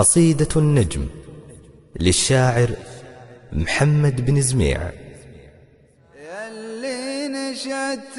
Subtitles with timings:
[0.00, 1.06] قصيدة النجم
[2.00, 2.70] للشاعر
[3.52, 4.80] محمد بن زميع.
[6.16, 8.18] يلي نشت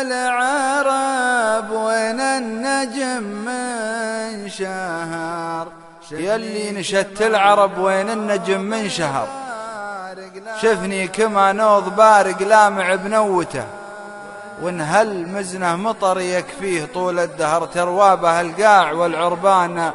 [0.00, 5.68] العرب وين النجم من شهر.
[6.12, 9.28] يلي نشت العرب وين النجم من شهر.
[10.62, 13.64] شفني كما نوض بارق لامع بنوته.
[14.62, 19.92] وان هل مزنه مطر يكفيه طول الدهر تروابه القاع والعربان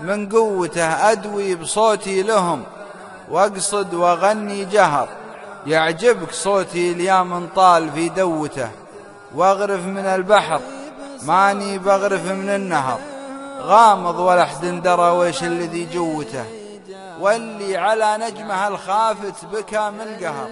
[0.00, 2.62] من قوته أدوي بصوتي لهم
[3.30, 5.08] وأقصد وأغني جهر
[5.66, 8.68] يعجبك صوتي اليوم طال في دوته.
[9.34, 10.60] واغرف من البحر
[11.22, 12.98] ماني بغرف من النهر.
[13.62, 16.44] غامض ولا حد درى ويش الذي جوته.
[17.20, 20.48] واللي على نجمها الخافت بكى من قهر.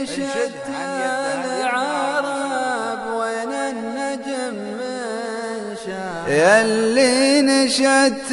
[0.00, 1.29] انشد عن العرب
[6.30, 8.30] يلي نشت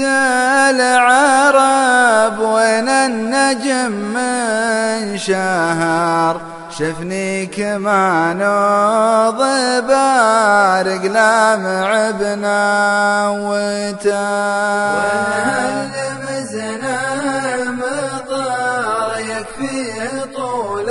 [0.70, 6.42] العرب وين النجم من شهر.
[6.78, 9.38] شفني كما نوض
[9.88, 13.48] بارق لامع بناوته
[14.98, 15.92] وين
[16.24, 17.00] مزنا
[17.72, 20.90] مطر يكفيه طول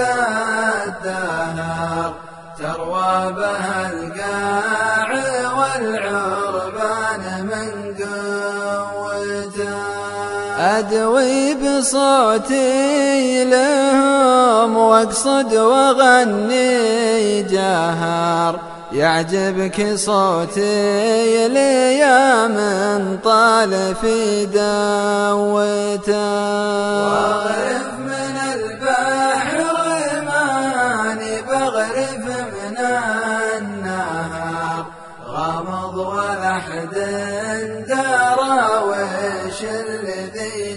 [0.87, 2.15] الدهر.
[2.59, 4.87] تروى بها القاع
[7.17, 9.77] والعربان من قوته
[10.59, 18.61] أدوي بصوتي لهم وأقصد وأغني جهر
[18.93, 25.77] يعجبك صوتي ليا من طال في دوته
[27.05, 29.59] واغرف من البحر
[30.27, 32.36] ماني بغرف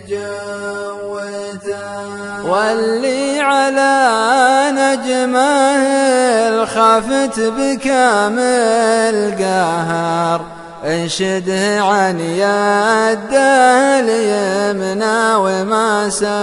[0.09, 1.59] جوته
[2.45, 3.95] واللي على
[4.71, 5.49] نجمه
[6.49, 10.41] الخافت بكامل قهر.
[10.85, 16.39] انشده عن يده اليمنى وما سوته.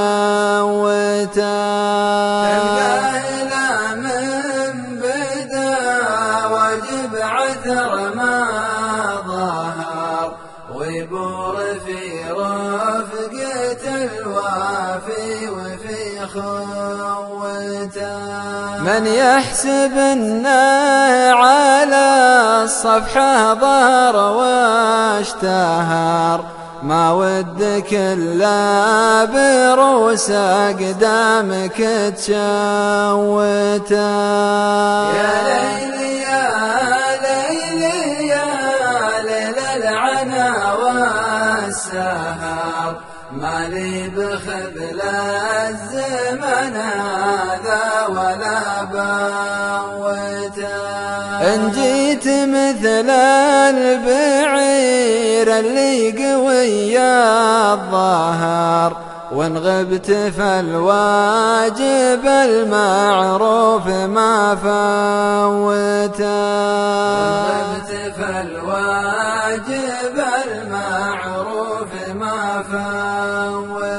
[15.57, 16.67] وفي خوته.
[18.83, 22.07] من يحسب انه على
[22.65, 24.17] الصفحة ظهر
[24.97, 25.77] واشتهر
[26.83, 31.78] ما ودك إلا بروس أقدامك
[32.17, 32.37] تشوته.
[35.17, 36.49] يا ليلي يا
[37.27, 38.49] ليلي يا
[39.23, 40.49] ليل العنا
[41.53, 42.37] والسهر.
[43.33, 45.01] مالي بخذل
[45.69, 50.27] الزمن هذا ولا بوته
[51.55, 53.11] إن جيت مثل
[53.71, 56.99] البعير اللي قوي
[57.73, 58.97] الظهر
[59.33, 64.55] وإن غبت فالواجب المعروف ما
[66.15, 66.86] فوته.
[72.19, 73.96] ما فوت